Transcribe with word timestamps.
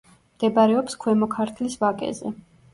მდებარეობს 0.37 0.97
ქვემო 1.05 1.29
ქართლის 1.37 1.79
ვაკეზე. 1.85 2.37